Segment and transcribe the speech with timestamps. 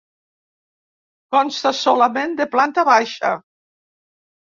[1.35, 3.35] Consta solament de planta baixa.